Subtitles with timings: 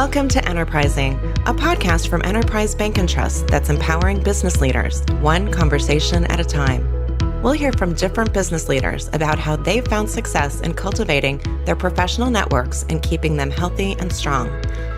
[0.00, 1.12] Welcome to Enterprising,
[1.44, 6.44] a podcast from Enterprise Bank and Trust that's empowering business leaders, one conversation at a
[6.44, 7.42] time.
[7.42, 12.30] We'll hear from different business leaders about how they've found success in cultivating their professional
[12.30, 14.48] networks and keeping them healthy and strong.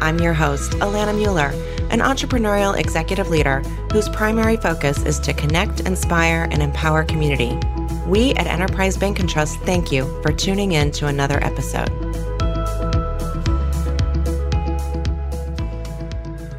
[0.00, 1.50] I'm your host, Alana Mueller,
[1.90, 3.58] an entrepreneurial executive leader
[3.90, 7.58] whose primary focus is to connect, inspire, and empower community.
[8.06, 12.01] We at Enterprise Bank and Trust thank you for tuning in to another episode.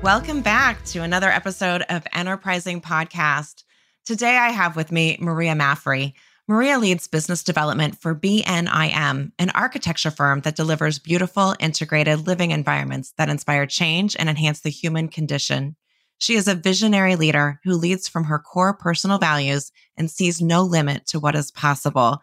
[0.03, 3.63] Welcome back to another episode of Enterprising Podcast.
[4.03, 6.11] Today I have with me Maria Maffry.
[6.45, 13.13] Maria leads business development for BNIM, an architecture firm that delivers beautiful, integrated living environments
[13.17, 15.77] that inspire change and enhance the human condition.
[16.17, 20.63] She is a visionary leader who leads from her core personal values and sees no
[20.63, 22.19] limit to what is possible.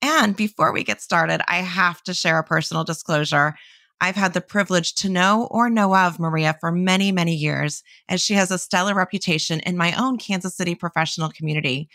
[0.00, 3.56] And before we get started, I have to share a personal disclosure.
[4.00, 8.20] I've had the privilege to know or know of Maria for many, many years, as
[8.20, 11.88] she has a stellar reputation in my own Kansas City professional community.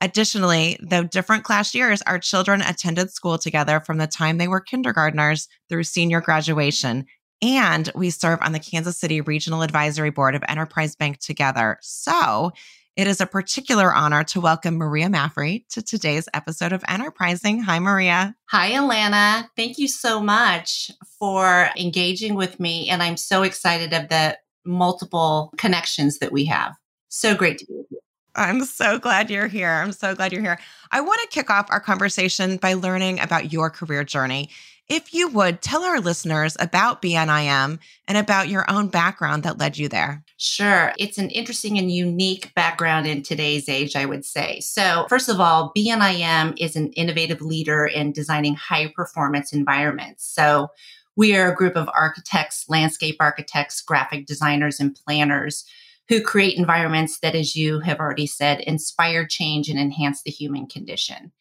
[0.00, 4.60] Additionally, though different class years, our children attended school together from the time they were
[4.60, 7.06] kindergartners through senior graduation.
[7.40, 11.78] And we serve on the Kansas City Regional Advisory Board of Enterprise Bank together.
[11.82, 12.52] So
[12.98, 17.62] it is a particular honor to welcome Maria Maffry to today's episode of Enterprising.
[17.62, 18.34] Hi, Maria.
[18.46, 19.48] Hi, Alana.
[19.54, 22.88] Thank you so much for engaging with me.
[22.88, 26.74] And I'm so excited of the multiple connections that we have.
[27.06, 28.00] So great to be with you.
[28.34, 29.70] I'm so glad you're here.
[29.70, 30.58] I'm so glad you're here.
[30.90, 34.50] I want to kick off our conversation by learning about your career journey.
[34.88, 39.78] If you would tell our listeners about BNIM and about your own background that led
[39.78, 40.24] you there.
[40.40, 40.92] Sure.
[40.98, 44.60] It's an interesting and unique background in today's age, I would say.
[44.60, 50.24] So, first of all, BNIM is an innovative leader in designing high performance environments.
[50.24, 50.68] So,
[51.16, 55.64] we are a group of architects, landscape architects, graphic designers, and planners
[56.08, 60.68] who create environments that, as you have already said, inspire change and enhance the human
[60.68, 61.32] condition.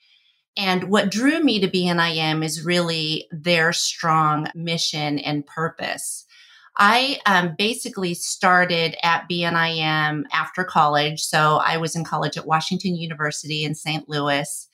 [0.57, 6.25] And what drew me to BNIM is really their strong mission and purpose.
[6.77, 11.21] I um, basically started at BNIM after college.
[11.21, 14.07] So I was in college at Washington University in St.
[14.07, 14.67] Louis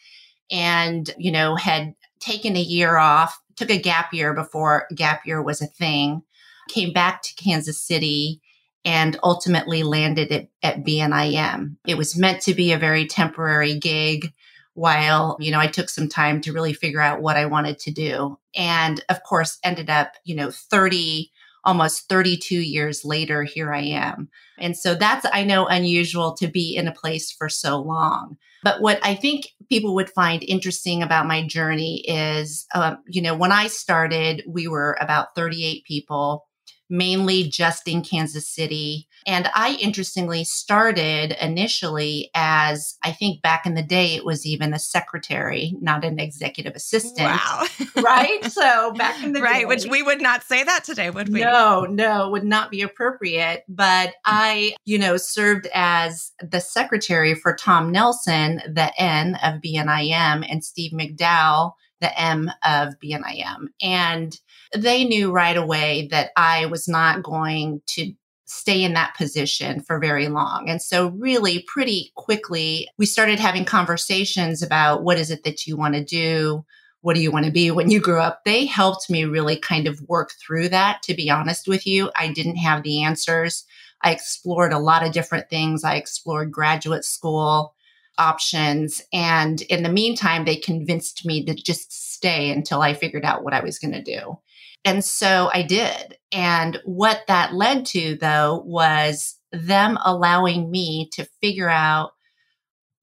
[0.52, 5.42] and, you know, had taken a year off, took a gap year before gap year
[5.42, 6.24] was a thing,
[6.68, 8.42] came back to Kansas City
[8.86, 11.78] and ultimately landed at, at BNIM.
[11.88, 14.34] It was meant to be a very temporary gig
[14.74, 17.92] while, you know, I took some time to really figure out what I wanted to
[17.92, 18.38] do.
[18.56, 21.32] And of course, ended up, you know, 30,
[21.66, 24.30] almost 32 years later, here I am.
[24.58, 28.38] And so that's, I know, unusual to be in a place for so long.
[28.64, 33.36] But what I think people would find interesting about my journey is, um, you know,
[33.36, 36.46] when I started, we were about 38 people
[36.94, 39.08] mainly just in Kansas City.
[39.26, 44.76] And I interestingly started initially as I think back in the day, it was even
[44.76, 47.30] a secretary, not an executive assistant.
[47.30, 47.66] Wow.
[48.04, 48.46] right.
[48.46, 51.42] So back in the right, day, which we would not say that today, would we?
[51.42, 53.64] No, no, would not be appropriate.
[53.68, 60.46] But I, you know, served as the secretary for Tom Nelson, the N of BNIM,
[60.48, 61.72] and Steve McDowell,
[62.04, 63.70] the M of BNIM.
[63.82, 64.38] And
[64.76, 68.14] they knew right away that I was not going to
[68.46, 70.70] stay in that position for very long.
[70.70, 75.76] And so, really, pretty quickly, we started having conversations about what is it that you
[75.78, 76.66] want to do?
[77.02, 78.44] What do you want to be when you grow up?
[78.46, 82.12] They helped me really kind of work through that, to be honest with you.
[82.16, 83.66] I didn't have the answers.
[84.02, 85.84] I explored a lot of different things.
[85.84, 87.74] I explored graduate school
[88.18, 89.02] options.
[89.12, 93.54] And in the meantime, they convinced me to just stay until I figured out what
[93.54, 94.38] I was going to do.
[94.86, 96.18] And so I did.
[96.32, 102.12] And what that led to, though, was them allowing me to figure out,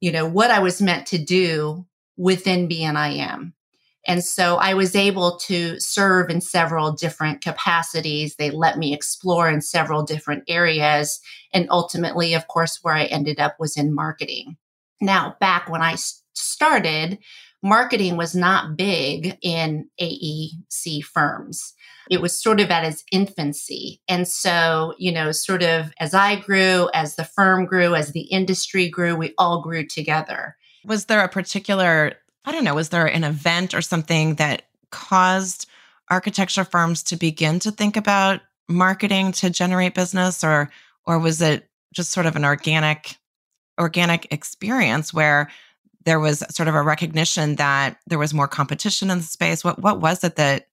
[0.01, 1.87] you know, what I was meant to do
[2.17, 3.53] within BNIM.
[4.07, 8.37] And so I was able to serve in several different capacities.
[8.37, 11.21] They let me explore in several different areas.
[11.53, 14.57] And ultimately, of course, where I ended up was in marketing.
[15.01, 15.97] Now, back when I
[16.35, 17.19] started,
[17.63, 21.75] marketing was not big in AEC firms.
[22.11, 24.01] It was sort of at its infancy.
[24.09, 28.23] And so, you know, sort of as I grew, as the firm grew, as the
[28.23, 30.57] industry grew, we all grew together.
[30.85, 32.15] Was there a particular,
[32.45, 35.67] I don't know, was there an event or something that caused
[36.11, 40.71] architecture firms to begin to think about marketing to generate business or
[41.07, 43.17] or was it just sort of an organic
[43.81, 45.51] organic experience where
[46.05, 49.65] there was sort of a recognition that there was more competition in the space?
[49.65, 50.69] What what was it that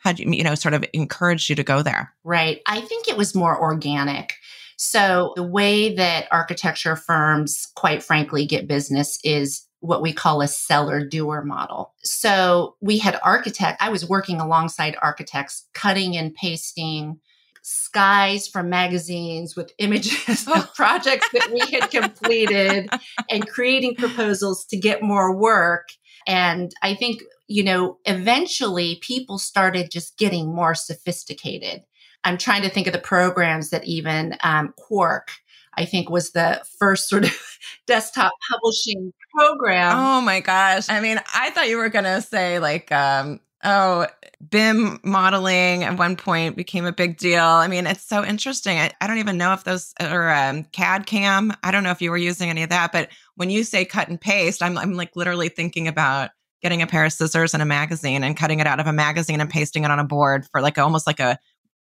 [0.00, 2.12] had you you know sort of encouraged you to go there?
[2.24, 2.60] Right.
[2.66, 4.34] I think it was more organic.
[4.76, 10.48] So the way that architecture firms, quite frankly, get business is what we call a
[10.48, 11.92] seller doer model.
[12.02, 17.20] So we had architect, I was working alongside architects, cutting and pasting
[17.62, 22.90] skies from magazines with images of projects that we had completed
[23.30, 25.88] and creating proposals to get more work.
[26.26, 31.82] And I think, you know, eventually people started just getting more sophisticated.
[32.24, 35.30] I'm trying to think of the programs that even um, Quark,
[35.74, 39.96] I think, was the first sort of desktop publishing program.
[39.96, 40.88] Oh my gosh.
[40.88, 44.06] I mean, I thought you were going to say like, um, oh,
[44.50, 47.44] BIM modeling at one point became a big deal.
[47.44, 48.78] I mean, it's so interesting.
[48.78, 51.52] I, I don't even know if those or um, CAD CAM.
[51.62, 54.08] I don't know if you were using any of that, but when you say cut
[54.08, 56.30] and paste, I'm, I'm like literally thinking about
[56.62, 59.40] getting a pair of scissors and a magazine and cutting it out of a magazine
[59.40, 61.38] and pasting it on a board for like almost like a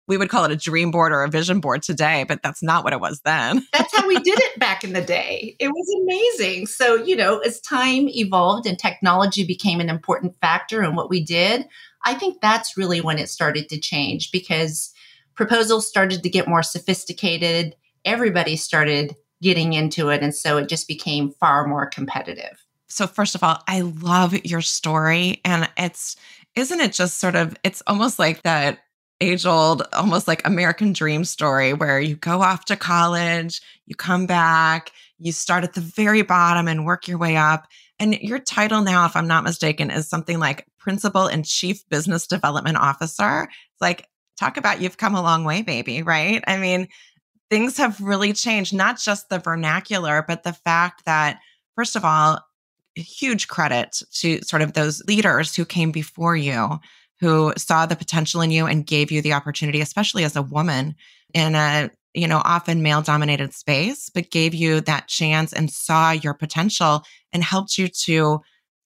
[0.09, 2.83] we would call it a dream board or a vision board today, but that's not
[2.83, 3.65] what it was then.
[3.73, 5.55] that's how we did it back in the day.
[5.61, 6.67] It was amazing.
[6.67, 11.23] So, you know, as time evolved and technology became an important factor in what we
[11.23, 11.69] did,
[12.05, 14.93] I think that's really when it started to change because
[15.35, 17.77] proposals started to get more sophisticated.
[18.05, 20.23] Everybody started getting into it.
[20.23, 22.65] And so it just became far more competitive.
[22.89, 25.43] So, first of all, I love your story.
[25.45, 26.17] And it's,
[26.55, 28.79] isn't it just sort of, it's almost like that
[29.21, 34.27] age old, almost like American dream story where you go off to college, you come
[34.27, 37.67] back, you start at the very bottom and work your way up.
[37.99, 42.27] And your title now, if I'm not mistaken, is something like Principal and Chief Business
[42.27, 43.49] Development Officer.
[43.73, 44.07] It's like,
[44.39, 46.43] talk about you've come a long way, baby, right?
[46.47, 46.87] I mean,
[47.51, 51.41] things have really changed, not just the vernacular, but the fact that,
[51.75, 52.41] first of all,
[52.95, 56.79] huge credit to sort of those leaders who came before you
[57.21, 60.95] who saw the potential in you and gave you the opportunity, especially as a woman
[61.35, 66.11] in a you know often male dominated space but gave you that chance and saw
[66.11, 67.05] your potential
[67.35, 68.41] and helped you to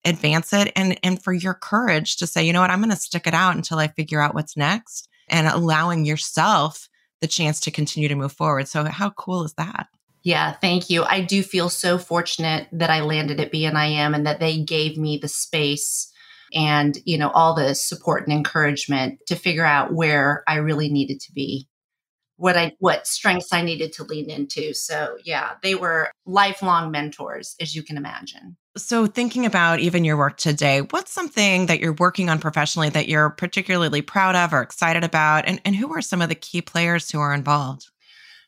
[0.05, 2.71] advance it and and for your courage to say you know what?
[2.71, 6.89] I'm going to stick it out until i figure out what's next and allowing yourself
[7.21, 8.69] the chance to continue to move forward.
[8.69, 9.87] So how cool is that?
[10.25, 11.05] Yeah, thank you.
[11.05, 15.19] I do feel so fortunate that I landed at BNIM and that they gave me
[15.19, 16.12] the space
[16.55, 21.21] and you know all the support and encouragement to figure out where I really needed
[21.21, 21.69] to be
[22.43, 24.75] what I what strengths I needed to lean into.
[24.75, 28.57] So yeah, they were lifelong mentors as you can imagine.
[28.77, 33.07] So thinking about even your work today, what's something that you're working on professionally that
[33.07, 36.61] you're particularly proud of or excited about and and who are some of the key
[36.63, 37.92] players who are involved?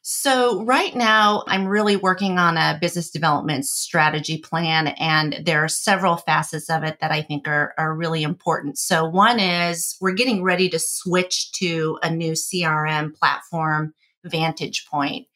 [0.07, 5.69] So, right now, I'm really working on a business development strategy plan, and there are
[5.69, 8.77] several facets of it that I think are, are really important.
[8.77, 13.95] So, one is we're getting ready to switch to a new CRM platform,
[14.27, 15.27] Vantage Point.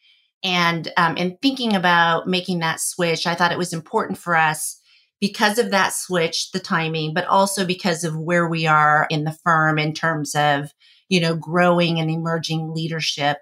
[0.44, 4.78] And um, in thinking about making that switch, I thought it was important for us
[5.18, 9.38] because of that switch, the timing, but also because of where we are in the
[9.44, 10.74] firm in terms of,
[11.08, 13.38] you know, growing and emerging leadership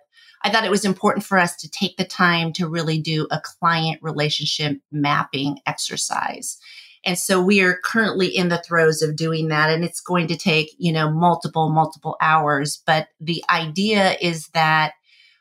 [0.47, 3.41] I thought it was important for us to take the time to really do a
[3.41, 6.57] client relationship mapping exercise.
[7.05, 9.71] And so we are currently in the throes of doing that.
[9.71, 12.81] And it's going to take, you know, multiple, multiple hours.
[12.87, 14.93] But the idea is that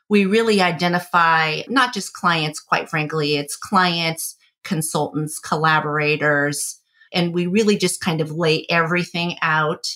[0.08, 4.34] we really identify not just clients, quite frankly, it's clients,
[4.64, 6.80] consultants, collaborators,
[7.12, 9.86] and we really just kind of lay everything out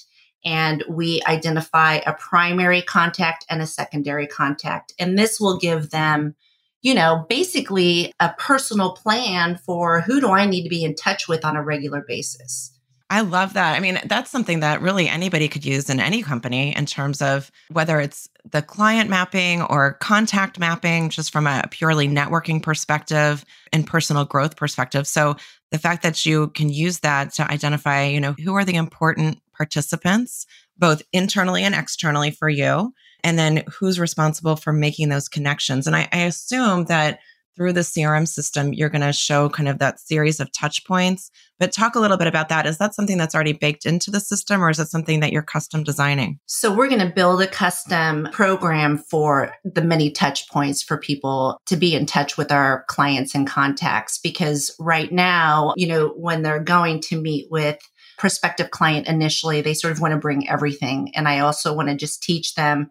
[0.45, 4.93] and we identify a primary contact and a secondary contact.
[4.99, 6.35] And this will give them,
[6.83, 11.29] you know, basically a personal plan for who do I need to be in touch
[11.29, 12.73] with on a regular basis.
[13.13, 13.77] I love that.
[13.77, 17.51] I mean, that's something that really anybody could use in any company in terms of
[17.69, 23.85] whether it's the client mapping or contact mapping, just from a purely networking perspective and
[23.85, 25.09] personal growth perspective.
[25.09, 25.35] So
[25.71, 29.39] the fact that you can use that to identify, you know, who are the important
[29.57, 30.47] participants,
[30.79, 35.87] both internally and externally for you, and then who's responsible for making those connections.
[35.87, 37.21] And I, I assume that
[37.61, 41.31] through the CRM system, you're going to show kind of that series of touch points.
[41.59, 42.65] But talk a little bit about that.
[42.65, 45.43] Is that something that's already baked into the system or is it something that you're
[45.43, 46.41] custom designing?
[46.47, 51.61] So we're going to build a custom program for the many touch points for people
[51.67, 54.17] to be in touch with our clients and contacts.
[54.17, 57.79] Because right now, you know, when they're going to meet with
[58.17, 61.13] prospective client initially, they sort of want to bring everything.
[61.15, 62.89] And I also want to just teach them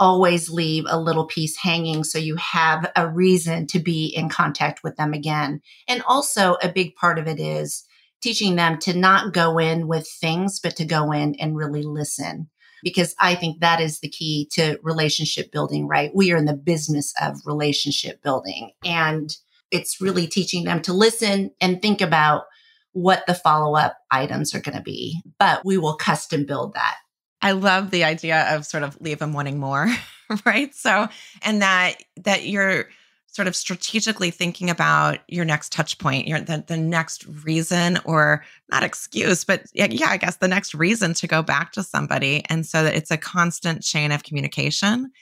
[0.00, 4.82] always leave a little piece hanging so you have a reason to be in contact
[4.82, 5.60] with them again.
[5.88, 7.84] And also, a big part of it is
[8.20, 12.48] teaching them to not go in with things, but to go in and really listen.
[12.82, 16.10] because I think that is the key to relationship building, right?
[16.14, 19.36] We are in the business of relationship building and
[19.70, 22.44] it's really teaching them to listen and think about
[22.92, 26.96] what the follow up items are going to be, but we will custom build that.
[27.40, 29.88] I love the idea of sort of leave them wanting more,
[30.46, 30.74] right?
[30.74, 31.08] So,
[31.42, 32.88] and that that you're
[33.26, 38.44] sort of strategically thinking about your next touch point, your the, the next reason or
[38.70, 42.42] not excuse, but yeah, yeah, I guess the next reason to go back to somebody.
[42.48, 45.12] And so that it's a constant chain of communication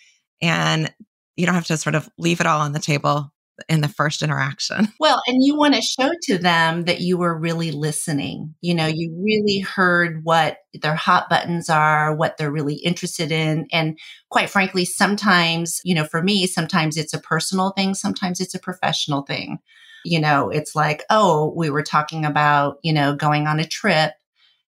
[0.41, 0.95] and
[1.37, 3.33] you don't have to sort of leave it all on the table
[3.69, 4.89] in the first interaction.
[4.99, 8.55] Well, and you want to show to them that you were really listening.
[8.61, 13.67] You know, you really heard what their hot buttons are, what they're really interested in.
[13.73, 13.99] And
[14.31, 18.61] quite frankly, sometimes, you know, for me, sometimes it's a personal thing, sometimes it's a
[18.61, 19.59] professional thing.
[20.05, 24.13] You know, it's like, oh, we were talking about, you know, going on a trip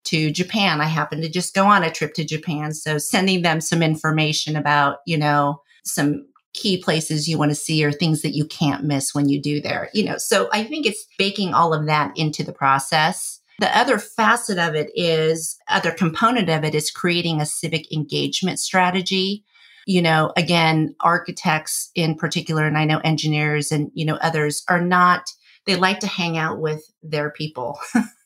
[0.05, 0.81] to Japan.
[0.81, 2.73] I happened to just go on a trip to Japan.
[2.73, 6.27] So sending them some information about, you know, some
[6.59, 9.61] key places you want to see or things that you can't miss when you do
[9.61, 9.91] there.
[9.95, 13.41] You know, so I think it's baking all of that into the process.
[13.61, 18.61] The other facet of it is, other component of it is creating a civic engagement
[18.61, 19.45] strategy.
[19.87, 24.83] You know, again, architects in particular, and I know engineers and, you know, others are
[24.83, 25.31] not,
[25.67, 27.79] they like to hang out with their people.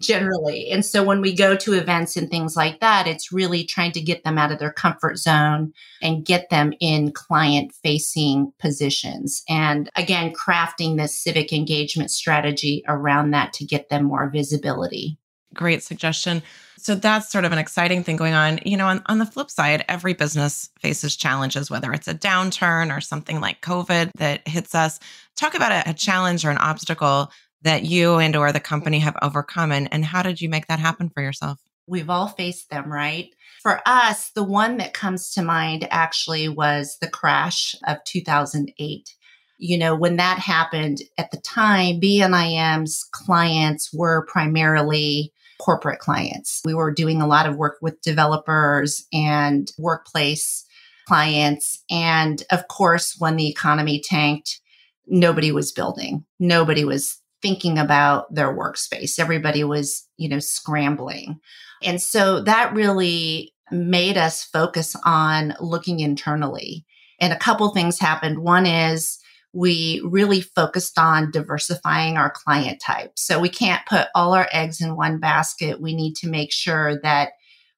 [0.00, 0.70] generally.
[0.70, 4.00] And so when we go to events and things like that, it's really trying to
[4.00, 9.42] get them out of their comfort zone and get them in client facing positions.
[9.48, 15.18] And again, crafting this civic engagement strategy around that to get them more visibility.
[15.54, 16.42] Great suggestion.
[16.82, 18.58] So that's sort of an exciting thing going on.
[18.64, 22.94] You know, on, on the flip side, every business faces challenges, whether it's a downturn
[22.94, 24.98] or something like COVID that hits us.
[25.36, 27.30] Talk about a, a challenge or an obstacle
[27.62, 30.78] that you and or the company have overcome and, and how did you make that
[30.78, 31.58] happen for yourself?
[31.86, 33.28] We've all faced them right?
[33.62, 39.14] For us the one that comes to mind actually was the crash of 2008
[39.58, 46.60] you know when that happened at the time bnim's clients were primarily corporate clients.
[46.64, 50.66] We were doing a lot of work with developers and workplace
[51.06, 54.60] clients and of course when the economy tanked
[55.06, 56.24] nobody was building.
[56.38, 59.18] Nobody was thinking about their workspace.
[59.18, 61.40] Everybody was, you know, scrambling.
[61.82, 66.86] And so that really made us focus on looking internally.
[67.20, 68.38] And a couple things happened.
[68.38, 69.18] One is
[69.52, 73.12] we really focused on diversifying our client type.
[73.16, 75.80] So we can't put all our eggs in one basket.
[75.80, 77.32] We need to make sure that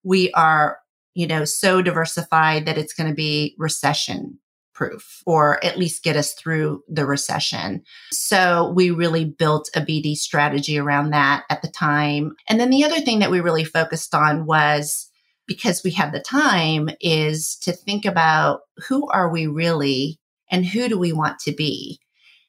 [0.04, 0.78] we are,
[1.14, 4.38] you know, so diversified that it's going to be recession
[4.75, 7.83] proof or at least get us through the recession.
[8.11, 12.37] So we really built a BD strategy around that at the time.
[12.49, 15.09] And then the other thing that we really focused on was
[15.47, 20.19] because we had the time is to think about who are we really
[20.50, 22.00] and who do we want to be?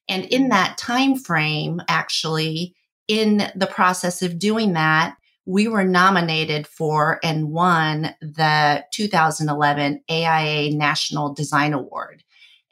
[0.07, 2.75] And in that time frame actually
[3.07, 10.75] in the process of doing that we were nominated for and won the 2011 AIA
[10.75, 12.23] National Design Award.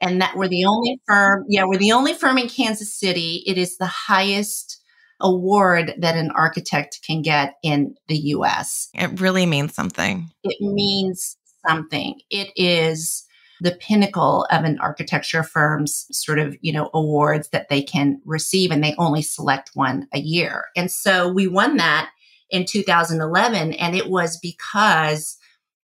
[0.02, 3.44] And that we're the only firm, yeah, we're the only firm in Kansas City.
[3.46, 4.82] It is the highest
[5.22, 8.90] award that an architect can get in the US.
[8.94, 10.30] It really means something.
[10.44, 12.20] It means something.
[12.30, 13.26] It is
[13.62, 18.72] the pinnacle of an architecture firm's sort of, you know, awards that they can receive
[18.72, 20.66] and they only select one a year.
[20.76, 22.10] And so we won that
[22.50, 23.74] in 2011.
[23.74, 25.38] And it was because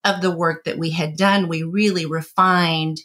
[0.03, 1.47] of the work that we had done.
[1.47, 2.99] We really refined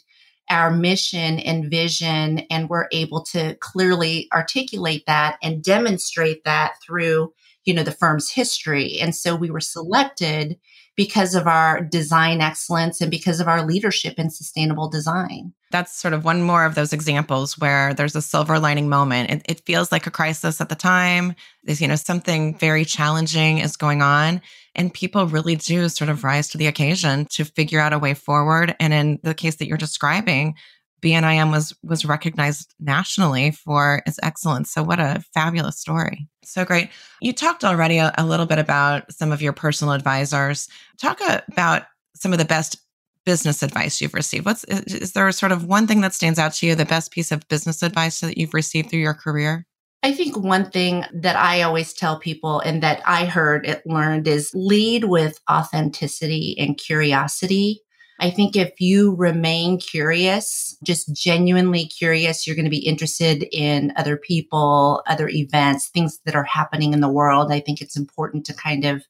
[0.51, 7.33] our mission and vision and we're able to clearly articulate that and demonstrate that through
[7.63, 10.59] you know the firm's history and so we were selected
[11.01, 15.51] because of our design excellence and because of our leadership in sustainable design.
[15.71, 19.31] That's sort of one more of those examples where there's a silver lining moment.
[19.31, 21.33] It, it feels like a crisis at the time.
[21.63, 24.43] There's, you know, something very challenging is going on.
[24.75, 28.13] And people really do sort of rise to the occasion to figure out a way
[28.13, 28.75] forward.
[28.79, 30.53] And in the case that you're describing,
[31.01, 34.71] BNIM was was recognized nationally for its excellence.
[34.71, 36.27] So what a fabulous story.
[36.43, 36.89] So great.
[37.21, 40.67] You talked already a, a little bit about some of your personal advisors.
[40.99, 41.19] Talk
[41.51, 41.83] about
[42.15, 42.77] some of the best
[43.25, 44.45] business advice you've received.
[44.45, 47.31] What's is there sort of one thing that stands out to you, the best piece
[47.31, 49.65] of business advice that you've received through your career?
[50.03, 54.27] I think one thing that I always tell people and that I heard it learned
[54.27, 57.81] is lead with authenticity and curiosity.
[58.21, 63.91] I think if you remain curious, just genuinely curious, you're going to be interested in
[63.97, 67.51] other people, other events, things that are happening in the world.
[67.51, 69.03] I think it's important to kind of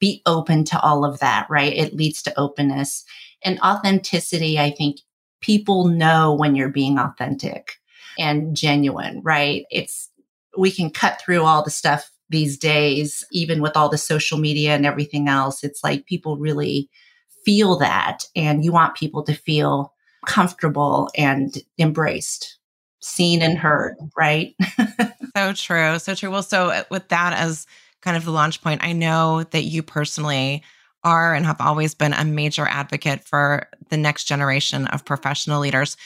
[0.00, 1.72] be open to all of that, right?
[1.72, 3.04] It leads to openness
[3.44, 4.58] and authenticity.
[4.58, 4.96] I think
[5.40, 7.74] people know when you're being authentic
[8.18, 9.64] and genuine, right?
[9.70, 10.10] It's,
[10.58, 14.74] we can cut through all the stuff these days, even with all the social media
[14.74, 15.62] and everything else.
[15.62, 16.90] It's like people really
[17.46, 19.94] feel that and you want people to feel
[20.26, 22.58] comfortable and embraced,
[23.00, 24.54] seen and heard, right?
[25.36, 25.98] so true.
[26.00, 26.30] So true.
[26.30, 27.66] Well, so uh, with that as
[28.02, 30.62] kind of the launch point, I know that you personally
[31.04, 35.96] are and have always been a major advocate for the next generation of professional leaders.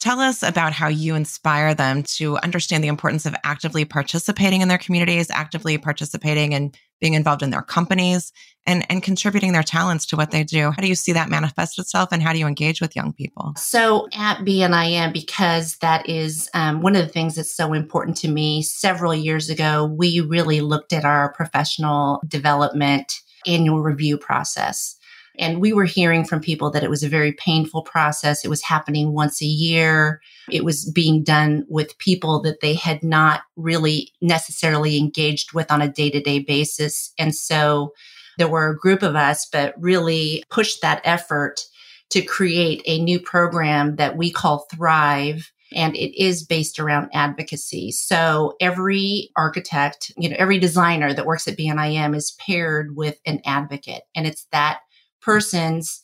[0.00, 4.68] Tell us about how you inspire them to understand the importance of actively participating in
[4.68, 8.32] their communities, actively participating and being involved in their companies,
[8.66, 10.70] and, and contributing their talents to what they do.
[10.70, 13.52] How do you see that manifest itself and how do you engage with young people?
[13.56, 18.28] So at BNIM, because that is um, one of the things that's so important to
[18.28, 24.96] me, several years ago, we really looked at our professional development annual review process.
[25.40, 28.44] And we were hearing from people that it was a very painful process.
[28.44, 30.20] It was happening once a year.
[30.50, 35.80] It was being done with people that they had not really necessarily engaged with on
[35.80, 37.12] a day to day basis.
[37.18, 37.94] And so
[38.36, 41.62] there were a group of us, but really pushed that effort
[42.10, 47.92] to create a new program that we call Thrive and it is based around advocacy.
[47.92, 53.40] So every architect, you know, every designer that works at BNIM is paired with an
[53.46, 54.80] advocate and it's that
[55.22, 56.02] person's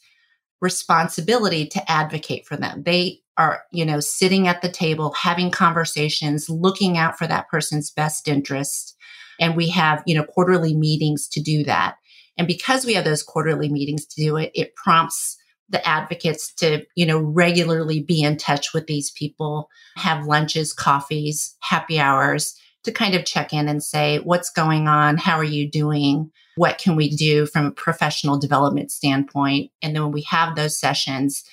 [0.61, 2.83] responsibility to advocate for them.
[2.85, 7.91] They are, you know, sitting at the table, having conversations, looking out for that person's
[7.91, 8.97] best interest.
[9.39, 11.97] And we have, you know, quarterly meetings to do that.
[12.39, 15.37] And because we have those quarterly meetings to do it, it prompts
[15.69, 21.57] the advocates to, you know, regularly be in touch with these people, have lunches, coffees,
[21.61, 25.19] happy hours to kind of check in and say, what's going on?
[25.19, 26.31] How are you doing?
[26.57, 29.71] What can we do from a professional development standpoint?
[29.83, 31.45] And then when we have those sessions,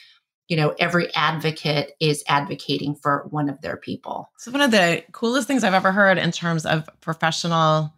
[0.47, 4.29] you know, every advocate is advocating for one of their people.
[4.37, 7.93] So, one of the coolest things I've ever heard in terms of professional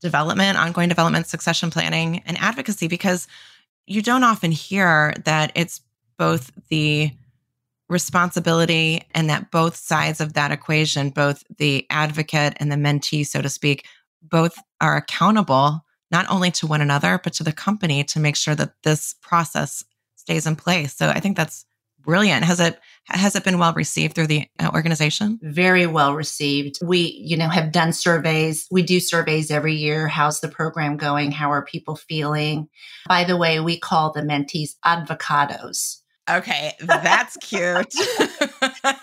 [0.00, 3.28] development, ongoing development, succession planning, and advocacy, because
[3.86, 5.82] you don't often hear that it's
[6.16, 7.12] both the
[7.90, 13.42] responsibility and that both sides of that equation, both the advocate and the mentee, so
[13.42, 13.84] to speak,
[14.22, 18.54] both are accountable not only to one another, but to the company to make sure
[18.54, 19.84] that this process
[20.16, 20.94] stays in place.
[20.96, 21.64] So I think that's
[22.00, 22.44] brilliant.
[22.44, 25.38] Has it has it been well received through the uh, organization?
[25.42, 26.78] Very well received.
[26.82, 28.66] We, you know, have done surveys.
[28.70, 30.08] We do surveys every year.
[30.08, 31.32] How's the program going?
[31.32, 32.68] How are people feeling?
[33.08, 36.00] By the way, we call the mentees advocados.
[36.28, 37.62] Okay, that's cute.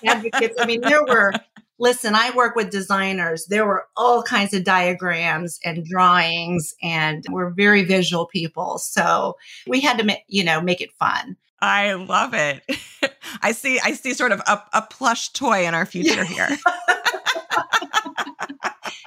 [0.06, 0.56] Advocates.
[0.60, 1.34] I mean, there were
[1.80, 3.46] listen, I work with designers.
[3.46, 8.78] There were all kinds of diagrams and drawings, and we're very visual people.
[8.80, 9.36] So
[9.68, 11.38] we had to, ma- you know, make it fun.
[11.60, 12.64] I love it.
[13.42, 13.80] I see.
[13.80, 16.50] I see sort of a, a plush toy in our future here.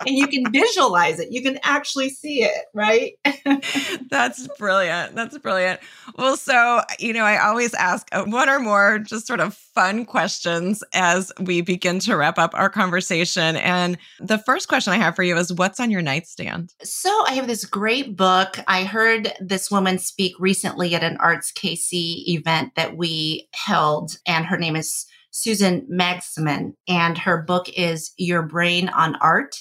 [0.06, 1.30] and you can visualize it.
[1.30, 3.12] You can actually see it, right?
[4.10, 5.14] That's brilliant.
[5.14, 5.80] That's brilliant.
[6.16, 10.04] Well, so, you know, I always ask uh, one or more just sort of fun
[10.04, 13.56] questions as we begin to wrap up our conversation.
[13.56, 16.74] And the first question I have for you is what's on your nightstand?
[16.82, 18.58] So, I have this great book.
[18.66, 24.46] I heard this woman speak recently at an Arts KC event that we held, and
[24.46, 29.56] her name is Susan Magsamen, and her book is Your Brain on Art.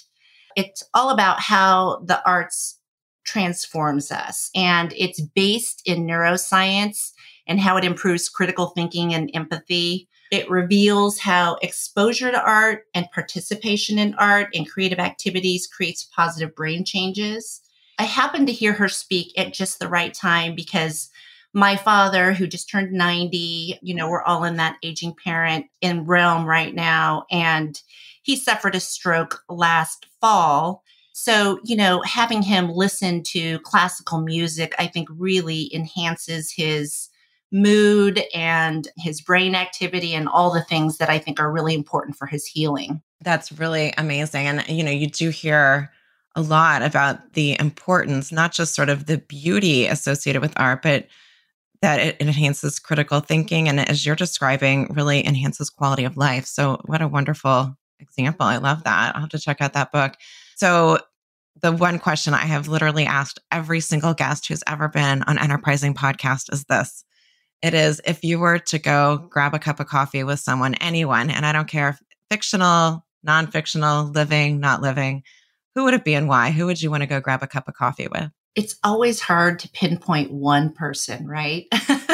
[0.56, 2.80] It's all about how the arts
[3.26, 7.12] transforms us, and it's based in neuroscience
[7.48, 10.08] and how it improves critical thinking and empathy.
[10.32, 16.56] It reveals how exposure to art and participation in art and creative activities creates positive
[16.56, 17.62] brain changes.
[17.98, 21.10] I happened to hear her speak at just the right time because
[21.54, 26.06] my father, who just turned 90, you know, we're all in that aging parent in
[26.06, 27.26] realm right now.
[27.32, 27.82] And
[28.30, 30.84] he suffered a stroke last fall.
[31.14, 37.10] So, you know, having him listen to classical music, I think really enhances his
[37.52, 42.18] mood and his brain activity and all the things that I think are really important
[42.18, 43.02] for his healing.
[43.22, 44.46] That's really amazing.
[44.46, 45.92] And, you know, you do hear
[46.36, 51.08] a lot about the importance, not just sort of the beauty associated with art, but
[51.82, 56.82] that it enhances critical thinking and as you're describing really enhances quality of life so
[56.86, 60.14] what a wonderful example i love that i'll have to check out that book.
[60.56, 61.00] So
[61.62, 65.94] the one question i have literally asked every single guest who's ever been on enterprising
[65.94, 67.04] podcast is this.
[67.62, 71.30] It is if you were to go grab a cup of coffee with someone anyone
[71.30, 75.24] and i don't care if fictional non-fictional living not living
[75.76, 76.52] who would it be and why?
[76.52, 78.30] Who would you want to go grab a cup of coffee with?
[78.56, 81.68] It's always hard to pinpoint one person, right?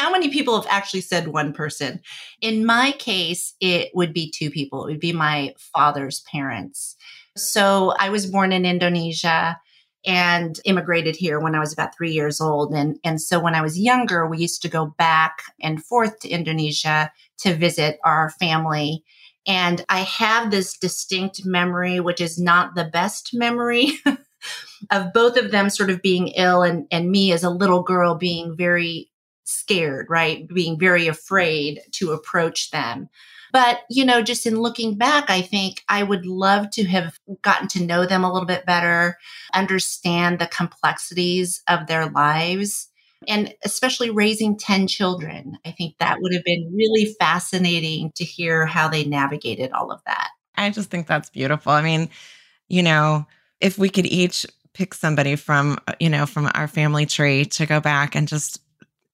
[0.00, 2.00] How many people have actually said one person?
[2.40, 4.86] In my case, it would be two people.
[4.86, 6.96] It would be my father's parents.
[7.36, 9.58] So I was born in Indonesia
[10.06, 12.72] and immigrated here when I was about three years old.
[12.72, 16.30] And, and so when I was younger, we used to go back and forth to
[16.30, 19.04] Indonesia to visit our family.
[19.46, 23.98] And I have this distinct memory, which is not the best memory
[24.90, 28.14] of both of them sort of being ill and, and me as a little girl
[28.14, 29.09] being very
[29.50, 30.46] scared, right?
[30.48, 33.08] Being very afraid to approach them.
[33.52, 37.68] But, you know, just in looking back, I think I would love to have gotten
[37.68, 39.18] to know them a little bit better,
[39.52, 42.88] understand the complexities of their lives,
[43.26, 45.58] and especially raising 10 children.
[45.64, 50.00] I think that would have been really fascinating to hear how they navigated all of
[50.06, 50.28] that.
[50.56, 51.72] I just think that's beautiful.
[51.72, 52.08] I mean,
[52.68, 53.26] you know,
[53.60, 57.66] if we could each pick somebody from, uh, you know, from our family tree to
[57.66, 58.60] go back and just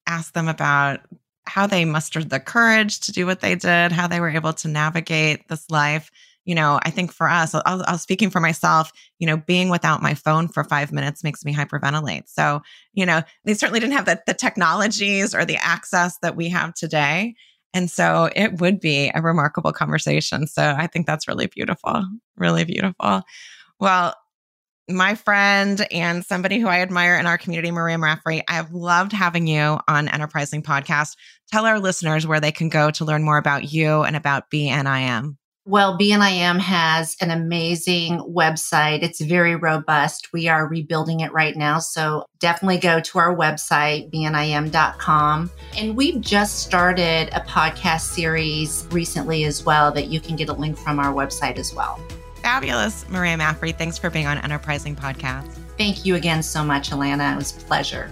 [0.06, 1.00] ask them about
[1.46, 4.68] how they mustered the courage to do what they did, how they were able to
[4.68, 6.10] navigate this life.
[6.44, 10.02] You know, I think for us, I was speaking for myself, you know, being without
[10.02, 12.28] my phone for five minutes makes me hyperventilate.
[12.28, 16.48] So, you know, they certainly didn't have the, the technologies or the access that we
[16.48, 17.34] have today.
[17.74, 20.46] And so it would be a remarkable conversation.
[20.46, 22.04] So I think that's really beautiful,
[22.36, 23.22] really beautiful.
[23.80, 24.14] Well,
[24.88, 28.42] my friend and somebody who I admire in our community, Maria Maffry.
[28.48, 31.16] I have loved having you on Enterprising Podcast.
[31.50, 35.36] Tell our listeners where they can go to learn more about you and about BNIM.
[35.68, 39.02] Well, BNIM has an amazing website.
[39.02, 40.32] It's very robust.
[40.32, 41.80] We are rebuilding it right now.
[41.80, 45.50] So definitely go to our website, bnim.com.
[45.76, 50.52] And we've just started a podcast series recently as well that you can get a
[50.52, 52.00] link from our website as well.
[52.46, 53.08] Fabulous.
[53.08, 55.52] Maria Maffry, thanks for being on Enterprising Podcast.
[55.76, 57.32] Thank you again so much, Alana.
[57.32, 58.08] It was a pleasure.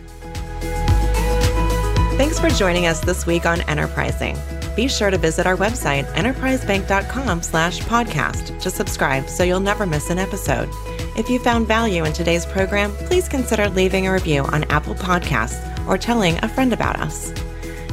[2.19, 4.37] Thanks for joining us this week on Enterprising.
[4.75, 10.11] Be sure to visit our website, enterprisebank.com slash podcast to subscribe so you'll never miss
[10.11, 10.69] an episode.
[11.17, 15.87] If you found value in today's program, please consider leaving a review on Apple Podcasts
[15.87, 17.33] or telling a friend about us.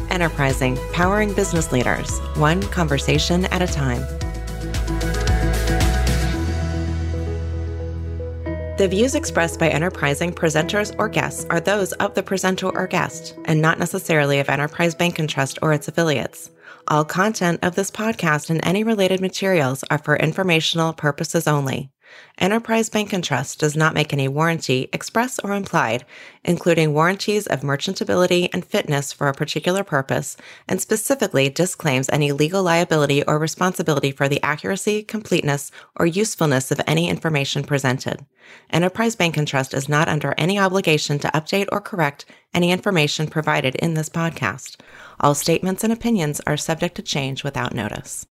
[0.09, 4.03] Enterprising, powering business leaders, one conversation at a time.
[8.81, 13.35] The views expressed by Enterprising presenters or guests are those of the presenter or guest,
[13.45, 16.49] and not necessarily of Enterprise Bank and Trust or its affiliates.
[16.87, 21.91] All content of this podcast and any related materials are for informational purposes only.
[22.37, 26.05] Enterprise Bank and Trust does not make any warranty, express or implied,
[26.43, 32.63] including warranties of merchantability and fitness for a particular purpose, and specifically disclaims any legal
[32.63, 38.25] liability or responsibility for the accuracy, completeness, or usefulness of any information presented.
[38.71, 43.27] Enterprise Bank and Trust is not under any obligation to update or correct any information
[43.27, 44.77] provided in this podcast.
[45.19, 48.19] All statements and opinions are subject to change without notice.